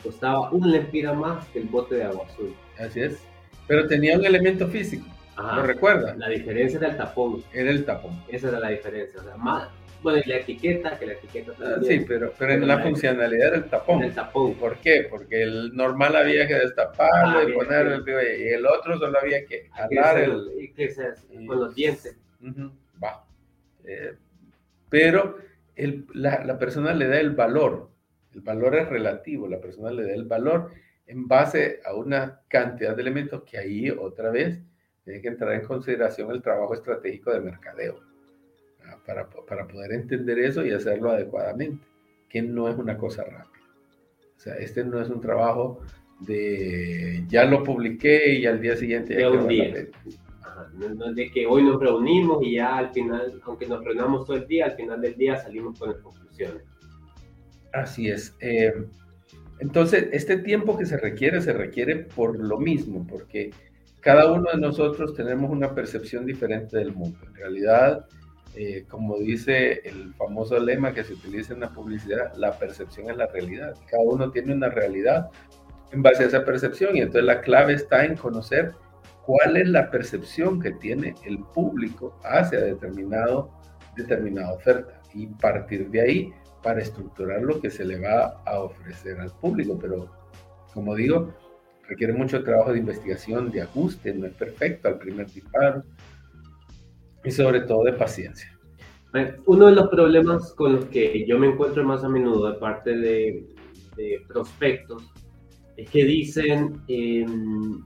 [0.02, 2.56] costaba un lempira más que el bote de Agua Azul.
[2.80, 3.22] Así es.
[3.68, 5.06] Pero tenía un elemento físico.
[5.38, 6.16] ¿Lo recuerda?
[6.16, 7.44] La diferencia era el tapón.
[7.52, 8.24] Era el tapón.
[8.28, 9.20] Esa era la diferencia.
[9.20, 9.68] O sea, más,
[10.04, 12.02] bueno, y la etiqueta, que la etiqueta ah, también.
[12.02, 14.04] Sí, pero, pero en la, funcionalidad del tapón.
[14.04, 14.54] El tapón.
[14.56, 15.08] ¿Por qué?
[15.10, 19.46] Porque el normal había que destaparlo ah, y poner el y el otro solo había
[19.46, 20.52] que jalar el...
[20.60, 21.14] Y que se,
[21.48, 22.18] con los dientes.
[23.02, 23.26] va.
[23.86, 24.14] Eh,
[24.90, 25.38] pero
[25.76, 27.90] el, la, la persona le da el valor.
[28.36, 29.48] El valor es relativo.
[29.48, 30.72] La persona le da el valor
[31.08, 34.62] en base a una cantidad de elementos que ahí otra vez
[35.06, 38.13] tiene que entrar en consideración el trabajo estratégico de mercadeo
[39.06, 41.84] para, para poder entender eso y hacerlo adecuadamente,
[42.30, 43.64] que no es una cosa rápida.
[44.36, 45.80] O sea, este no es un trabajo
[46.20, 49.88] de ya lo publiqué y al día siguiente ya de un día.
[50.96, 54.48] no, de que hoy nos reunimos y ya al final, aunque nos reunamos todo el
[54.48, 56.64] día, al final del día salimos con las conclusiones.
[57.74, 58.36] Así es.
[58.40, 58.74] Eh,
[59.60, 63.52] entonces, este tiempo que se requiere, se requiere por lo mismo, porque
[64.00, 67.18] cada uno de nosotros tenemos una percepción diferente del mundo.
[67.26, 68.06] En realidad,
[68.56, 73.18] eh, como dice el famoso lema que se utiliza en la publicidad, la percepción es
[73.18, 73.76] la realidad.
[73.90, 75.30] Cada uno tiene una realidad
[75.92, 78.74] en base a esa percepción y entonces la clave está en conocer
[79.26, 83.50] cuál es la percepción que tiene el público hacia determinado,
[83.96, 89.20] determinada oferta y partir de ahí para estructurar lo que se le va a ofrecer
[89.20, 89.78] al público.
[89.80, 90.12] Pero,
[90.74, 91.34] como digo,
[91.88, 95.84] requiere mucho trabajo de investigación, de ajuste, no es perfecto al primer disparo
[97.24, 98.50] y sobre todo de paciencia.
[99.46, 102.98] Uno de los problemas con los que yo me encuentro más a menudo de parte
[102.98, 103.46] de,
[104.28, 105.04] prospectos
[105.78, 107.80] es que dicen, em,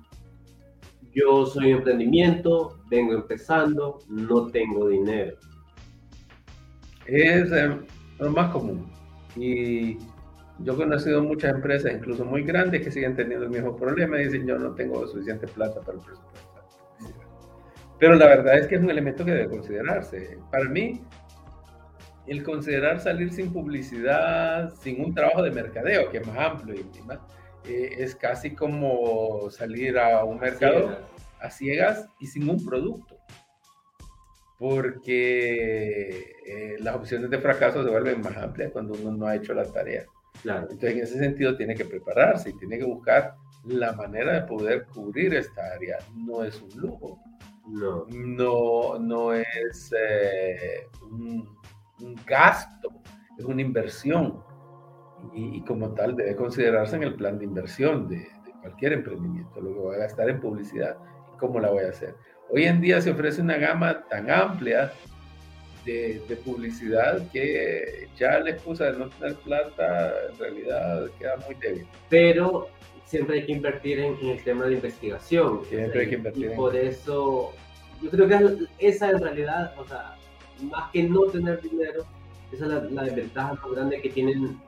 [1.14, 5.36] yo soy emprendimiento, vengo empezando, no tengo dinero.
[7.06, 7.86] Es em,
[8.20, 8.90] lo más común.
[9.36, 9.98] Y
[10.60, 14.26] yo he conocido muchas empresas, incluso muy grandes, que siguen teniendo el mismo problema y
[14.26, 16.47] dicen, yo no tengo suficiente plata para el presupuesto.
[18.00, 20.38] Pero la verdad es que es un elemento que debe considerarse.
[20.52, 21.02] Para mí,
[22.28, 27.02] el considerar salir sin publicidad, sin un trabajo de mercadeo, que es más amplio y
[27.04, 27.20] más,
[27.66, 31.00] eh, es casi como salir a un mercado
[31.40, 33.18] a ciegas y sin un producto.
[34.60, 39.54] Porque eh, las opciones de fracaso se vuelven más amplias cuando uno no ha hecho
[39.54, 40.06] la tarea.
[40.42, 40.68] Claro.
[40.70, 44.86] Entonces, en ese sentido, tiene que prepararse y tiene que buscar la manera de poder
[44.86, 45.98] cubrir esta área.
[46.16, 47.20] No es un lujo,
[47.68, 51.48] no, no, no es eh, un,
[52.26, 52.90] gasto,
[53.38, 54.42] es una inversión.
[55.34, 58.28] Y, como tal debe considerarse en el plan de inversión de,
[58.62, 60.98] cualquier emprendimiento, lo que voy a gastar en publicidad
[61.34, 62.16] y cómo la voy a hacer.
[62.50, 64.92] Hoy en día se ofrece una gama tan amplia
[65.86, 71.88] de, publicidad que ya la excusa de no tener plata en realidad queda muy débil.
[72.10, 72.68] Pero
[73.08, 75.64] siempre hay que invertir en, el tema de investigación.
[75.66, 76.52] Siempre hay que invertir.
[76.52, 77.54] Y por eso,
[78.02, 80.16] yo creo que esa en realidad, o sea,
[80.70, 82.06] más que no tener dinero,
[82.52, 84.60] esa es la, desventaja más grande que tienen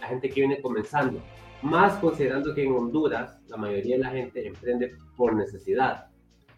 [0.00, 1.22] la gente que viene comenzando.
[1.62, 6.08] Más considerando que en Honduras la mayoría de la gente emprende por necesidad,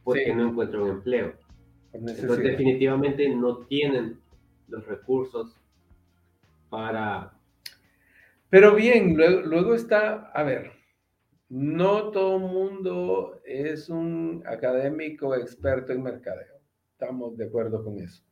[0.02, 1.34] porque no encuentra un empleo.
[1.92, 4.18] Entonces definitivamente no tienen
[4.68, 5.54] los recursos
[6.68, 7.32] para...
[8.50, 10.77] Pero bien, luego, luego está, a ver,
[11.48, 16.60] no todo mundo es un académico experto en mercadeo.
[16.92, 18.22] Estamos de acuerdo con eso.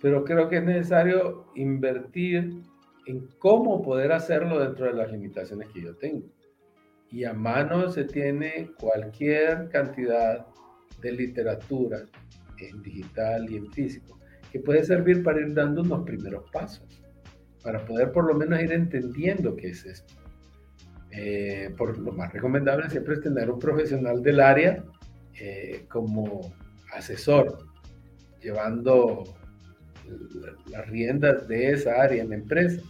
[0.00, 2.62] Pero creo que es necesario invertir
[3.06, 6.26] en cómo poder hacerlo dentro de las limitaciones que yo tengo.
[7.10, 10.46] Y a mano se tiene cualquier cantidad
[11.00, 12.04] de literatura
[12.58, 14.18] en digital y en físico
[14.50, 16.84] que puede servir para ir dando unos primeros pasos.
[17.62, 20.14] para poder por lo menos ir entendiendo qué es esto.
[21.18, 24.84] Eh, por lo más recomendable siempre es tener un profesional del área
[25.40, 26.52] eh, como
[26.92, 27.58] asesor,
[28.40, 29.24] llevando
[30.66, 32.82] las riendas de esa área en la empresa.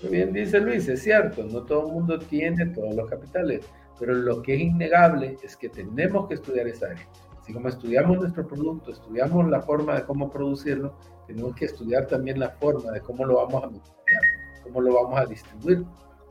[0.00, 3.64] Pero bien dice Luis, es cierto, no todo el mundo tiene todos los capitales,
[3.98, 7.06] pero lo que es innegable es que tenemos que estudiar esa área.
[7.38, 12.40] Así como estudiamos nuestro producto, estudiamos la forma de cómo producirlo, tenemos que estudiar también
[12.40, 13.70] la forma de cómo lo vamos a
[14.62, 15.84] cómo lo vamos a distribuir,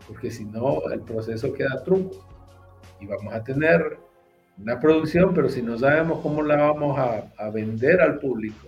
[0.07, 2.27] porque si no, el proceso queda trunco
[2.99, 3.97] y vamos a tener
[4.57, 8.67] una producción, pero si no sabemos cómo la vamos a, a vender al público,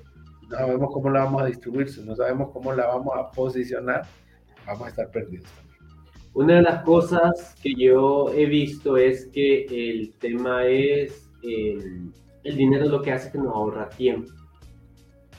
[0.50, 4.04] no sabemos cómo la vamos a distribuir, si no sabemos cómo la vamos a posicionar,
[4.66, 5.68] vamos a estar perdidos también.
[6.34, 12.12] Una de las cosas que yo he visto es que el tema es el,
[12.44, 14.32] el dinero lo que hace que nos ahorra tiempo.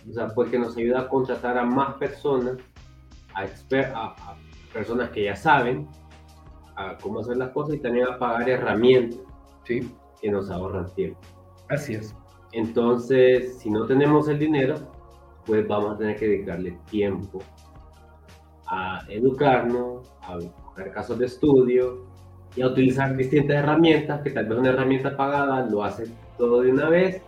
[0.08, 2.56] O sea, porque nos ayuda a contratar a más personas,
[3.34, 4.37] a, a, a
[4.78, 5.88] personas que ya saben
[6.76, 9.18] a cómo hacer las cosas y también a pagar herramientas
[9.64, 9.92] ¿Sí?
[10.22, 11.18] que nos ahorran tiempo.
[11.68, 12.14] Así es.
[12.52, 14.76] Entonces, si no tenemos el dinero,
[15.44, 17.40] pues vamos a tener que dedicarle tiempo
[18.68, 22.04] a educarnos, a buscar casos de estudio
[22.54, 26.04] y a utilizar distintas herramientas que tal vez una herramienta pagada lo hace
[26.36, 27.20] todo de una vez.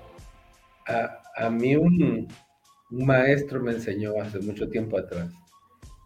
[0.87, 2.29] A, a mí un,
[2.93, 5.35] un maestro me enseñó hace mucho tiempo atrás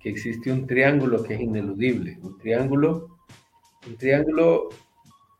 [0.05, 3.09] que existe un triángulo que es ineludible, un triángulo,
[3.89, 4.69] un triángulo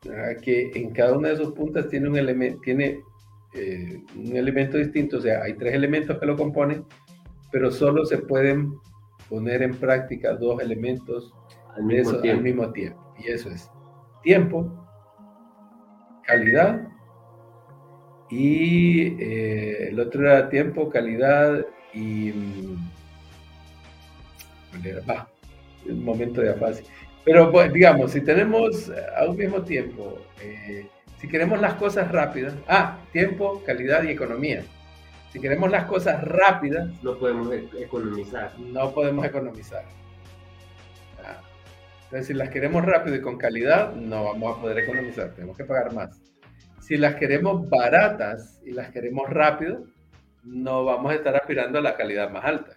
[0.05, 2.99] uh, que en cada una de sus puntas tiene un elemento, tiene
[3.53, 6.83] eh, un elemento distinto, o sea, hay tres elementos que lo componen,
[7.51, 8.73] pero solo se pueden
[9.29, 11.31] poner en práctica dos elementos
[11.75, 12.37] Al mismo eso, tiempo.
[12.39, 13.69] al mismo tiempo, y eso es
[14.23, 14.67] tiempo,
[16.23, 16.87] calidad,
[18.31, 22.33] y eh, el otro era tiempo, calidad y
[24.77, 25.27] mm, va,
[25.89, 26.85] un momento de afasia.
[27.23, 30.87] Pero digamos, si tenemos a un mismo tiempo, eh,
[31.19, 34.63] si queremos las cosas rápidas, ah, tiempo, calidad y economía.
[35.31, 38.51] Si queremos las cosas rápidas, No podemos e- economizar.
[38.59, 39.83] no podemos economizar.
[41.23, 41.41] Ah,
[42.05, 45.65] Entonces, si las queremos rápido y con calidad, no vamos a poder economizar, tenemos que
[45.65, 46.21] pagar más.
[46.79, 49.83] Si las queremos baratas y las queremos rápido,
[50.43, 52.74] no vamos a estar aspirando a la calidad más alta.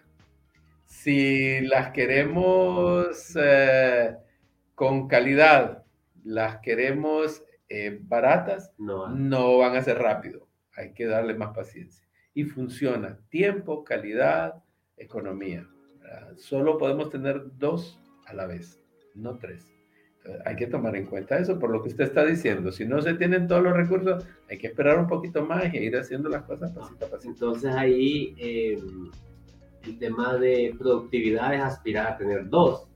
[0.89, 4.15] Si las queremos eh,
[4.73, 5.85] con calidad,
[6.23, 10.47] las queremos eh, baratas, No, no van a ser rápido.
[10.75, 12.05] Hay que darle más paciencia.
[12.33, 13.19] Y funciona.
[13.29, 14.63] Tiempo, calidad,
[14.97, 15.69] economía.
[16.01, 16.35] ¿verdad?
[16.37, 18.81] Solo podemos tener dos a la vez,
[19.13, 19.71] no tres.
[20.17, 22.71] Entonces, hay que tomar en cuenta eso por lo que usted está diciendo.
[22.71, 25.95] Si no se tienen todos los recursos, hay que esperar un poquito más y ir
[25.95, 27.29] haciendo las cosas pasito a pasito.
[27.31, 28.77] Entonces ahí eh,
[29.83, 32.87] el tema de productividad es aspirar a tener dos.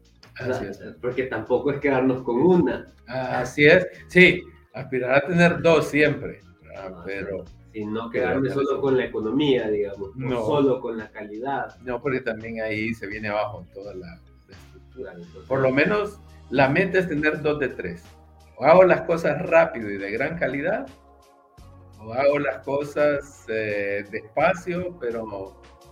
[0.42, 0.80] O sea, Así es.
[1.02, 2.94] Porque tampoco es quedarnos con una.
[3.08, 3.86] Así es.
[4.08, 4.42] Sí,
[4.74, 6.40] aspirar a tener dos siempre.
[6.62, 7.02] ¿verdad?
[7.06, 10.46] Pero Si no quedarme Pero- solo con la economía, digamos, no No.
[10.46, 11.76] solo con la calidad.
[11.82, 15.12] no, porque también ahí se viene abajo toda la, la estructura.
[15.14, 16.20] Entonces, Por lo menos
[16.52, 18.04] la meta es tener dos de tres.
[18.58, 20.86] O hago las cosas rápido y de gran calidad,
[22.00, 25.26] o hago las cosas eh, despacio, pero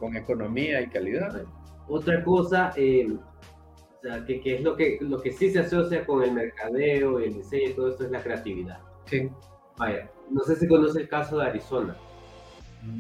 [0.02, 1.44] con economía y calidad.
[1.88, 6.04] Otra cosa, eh, o sea, que, que es lo que, lo que sí se asocia
[6.06, 8.80] con el mercadeo y el diseño y todo esto es la creatividad.
[9.06, 9.30] Sí.
[9.78, 11.96] Vaya, no sé si conoce el caso de Arizona,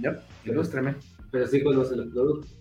[0.01, 0.95] Ya, ilústrame.
[1.31, 2.57] pero sí conoce los productos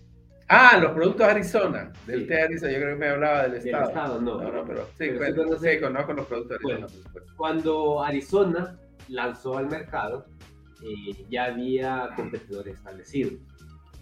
[0.53, 2.27] Ah, los productos Arizona, del Sí.
[2.27, 2.71] té Arizona.
[2.73, 3.87] Yo creo que me hablaba del del estado.
[3.87, 4.41] estado, no.
[4.41, 7.27] No, no, pero sí, Pero sí conoce- sí, conozco los productos Arizona, Bueno.
[7.37, 8.77] Cuando Arizona
[9.07, 10.25] lanzó al mercado,
[10.83, 13.33] eh, ya había competidores establecidos.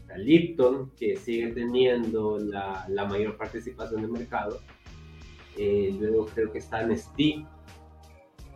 [0.09, 4.59] Sea, Lipton, que sigue teniendo la, la mayor participación del mercado.
[5.55, 7.45] Eh, luego creo que está Nestlé.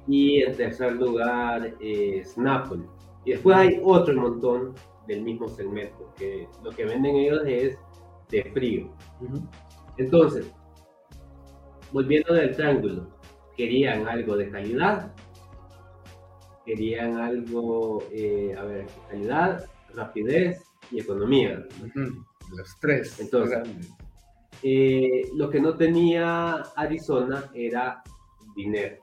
[0.07, 2.83] Y en tercer lugar, eh, Snapple.
[3.23, 4.73] Y después hay otro montón
[5.07, 7.77] del mismo segmento, que lo que venden ellos es
[8.29, 8.91] de frío.
[9.97, 10.51] Entonces,
[11.91, 13.07] volviendo del triángulo,
[13.55, 15.13] querían algo de calidad,
[16.65, 21.65] querían algo, eh, a ver, calidad, rapidez y economía.
[22.55, 23.19] Los tres.
[23.19, 23.59] Entonces.
[24.61, 28.01] Eh, lo que no tenía Arizona era
[28.55, 28.97] dinero.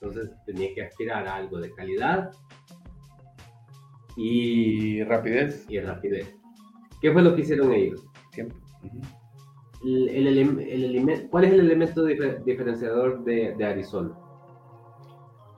[0.00, 2.30] Entonces tenía que aspirar a algo de calidad
[4.16, 6.34] y, Y rapidez, y rapidez.
[7.00, 8.04] ¿Qué fue lo que hicieron ellos?
[8.32, 8.56] tiempo.
[9.84, 14.12] El- el el ¿Cuál es el elemento difer- diferenciador de, de Arizona?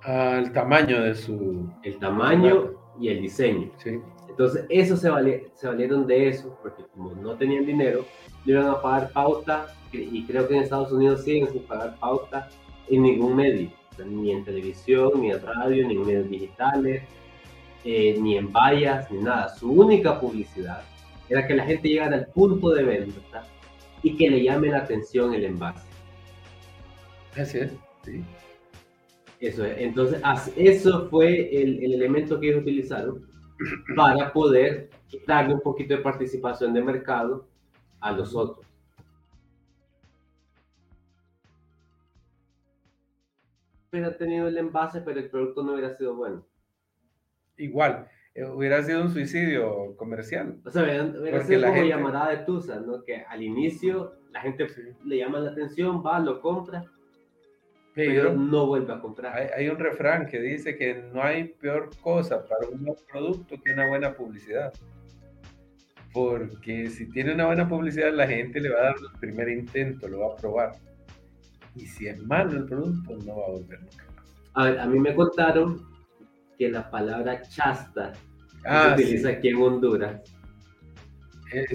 [0.05, 1.69] Al tamaño de su.
[1.83, 3.71] El tamaño y el diseño.
[3.79, 3.99] Sí.
[4.35, 5.09] Entonces, eso se,
[5.55, 8.05] se valieron de eso, porque como no tenían dinero,
[8.45, 12.49] le iban a pagar pauta, y creo que en Estados Unidos siguen sin pagar pauta
[12.89, 13.71] en ningún medio,
[14.05, 17.05] ni en televisión, ni en radio, ni en medios digitales,
[17.85, 19.51] eh, ni en vallas, ni nada.
[19.51, 20.83] Su única publicidad
[21.29, 23.47] era que la gente llegara al punto de venta
[24.03, 25.87] y que le llame la atención el envase.
[27.37, 27.71] Así es,
[28.03, 28.25] sí.
[29.39, 29.79] Eso es.
[29.79, 30.21] Entonces,
[30.57, 33.33] eso fue el, el elemento que ellos utilizaron
[33.97, 34.91] para poder
[35.27, 37.47] darle un poquito de participación de mercado
[38.01, 38.67] a los otros.
[43.93, 46.45] Hubiera tenido el envase, pero el producto no hubiera sido bueno.
[47.57, 50.61] Igual, eh, hubiera sido un suicidio comercial.
[50.65, 53.05] O sea, hubiera, sido como llamada de Tusa, ¿no?
[53.05, 54.67] Que al inicio la gente
[55.05, 56.85] le llama la atención, va, lo compra,
[57.95, 59.53] pero, no vuelve a comprar.
[59.57, 63.73] Hay, un refrán que dice que no hay peor cosa para un buen producto que
[63.73, 64.73] una buena publicidad.
[66.13, 70.09] Porque si tiene una buena publicidad, la gente le va a dar el primer intento,
[70.09, 70.73] lo va a probar.
[71.75, 74.51] Y si es malo el producto, no va a volver nunca más.
[74.55, 75.83] A, ver, a mí me contaron
[76.59, 78.13] que la palabra chasta
[78.65, 80.21] ah, se utiliza aquí en Honduras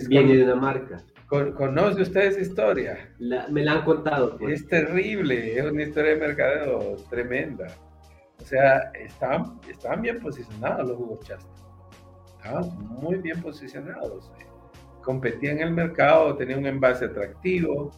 [0.08, 1.04] viene de una marca.
[1.30, 3.14] ¿Conoce usted esa historia?
[3.20, 4.36] me la han contado.
[4.36, 4.62] Pues.
[4.62, 7.68] Es terrible, es una historia de mercadeo tremenda.
[8.42, 11.50] O sea, estaban, estaban bien posicionados los jugos Chasta.
[12.26, 14.32] Estaban muy bien posicionados.
[15.04, 17.92] Competían en el mercado, tenían un envase atractivo,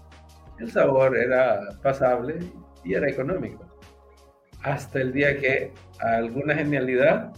[0.60, 2.40] el sabor era pasable
[2.84, 3.66] y era económico.
[4.62, 5.72] Hasta el día que
[6.02, 7.32] a alguna genialidad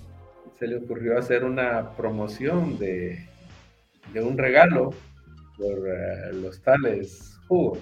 [0.58, 3.28] se le ocurrió hacer una promoción de,
[4.12, 4.92] de un regalo
[5.58, 7.80] por eh, los tales jugos.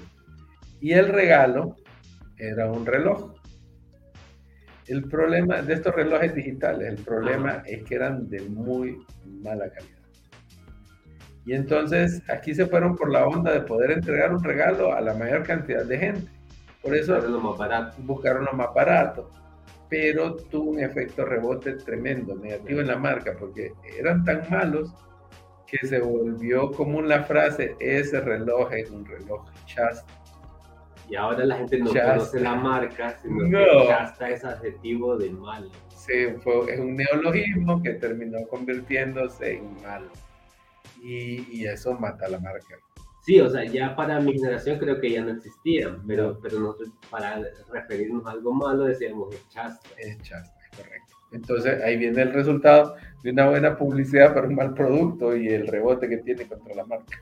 [0.79, 1.75] Y el regalo
[2.37, 3.35] era un reloj.
[4.87, 8.97] El problema de estos relojes digitales, el problema es que eran de muy
[9.41, 10.01] mala calidad.
[11.45, 15.13] Y entonces aquí se fueron por la onda de poder entregar un regalo a la
[15.13, 16.31] mayor cantidad de gente.
[16.81, 17.19] Por eso
[17.99, 19.29] buscaron lo más barato.
[19.89, 24.93] Pero tuvo un efecto rebote tremendo, negativo en la marca, porque eran tan malos
[25.71, 30.13] que se volvió común la frase, ese reloj es un reloj Chasta.
[31.09, 35.71] Y ahora la gente no conoce la marca, sino que Chasta es adjetivo de mal.
[35.95, 40.09] Sí, es un neologismo que terminó convirtiéndose en malo.
[41.01, 42.77] Y, eso mata la marca.
[43.21, 46.89] Sí, o sea, ya para mi generación creo que ya no existían, pero, pero nosotros
[47.09, 47.41] para
[47.71, 49.89] referirnos a algo malo decíamos es Chasta.
[49.97, 51.20] Es Chasta, correcto.
[51.31, 55.67] Entonces ahí viene el resultado de una buena publicidad para un mal producto y el
[55.67, 57.19] rebote que tiene contra la marca.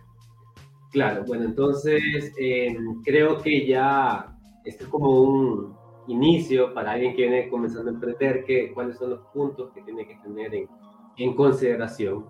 [0.91, 2.01] Claro, bueno, entonces
[2.39, 4.35] eh, creo que ya
[4.65, 9.11] este es como un inicio para alguien que viene comenzando a emprender, que, cuáles son
[9.11, 10.67] los puntos que tiene que tener en,
[11.17, 12.25] en consideración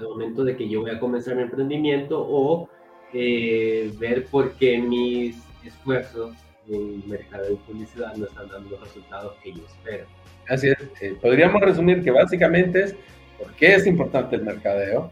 [0.00, 2.68] el momento de que yo voy a comenzar mi emprendimiento o
[3.12, 6.34] eh, ver por qué mis esfuerzos
[6.70, 10.06] en mercado de publicidad no están dando los resultados que yo espero.
[10.48, 10.78] Así es.
[11.00, 12.96] Eh, podríamos resumir que básicamente es
[13.38, 15.10] por qué es importante el mercadeo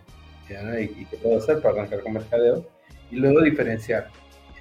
[0.81, 2.67] y, qué puedo hacer para arrancar con mercadeo
[3.11, 4.09] y luego diferenciar.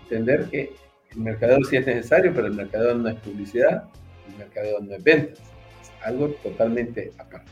[0.03, 0.73] Entender que
[1.11, 3.85] el mercadeo sí es necesario, pero el mercadeo no es publicidad,
[4.29, 5.39] el mercadeo no es ventas.
[5.81, 7.51] Es algo totalmente aparte.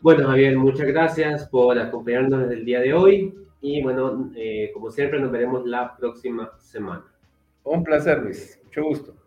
[0.00, 3.34] Bueno, Javier, muchas gracias por acompañarnos desde el día de hoy.
[3.60, 7.04] Y bueno, eh, como siempre, nos veremos la próxima semana.
[7.66, 8.58] Un placer, Luis.
[8.64, 9.25] Mucho gusto.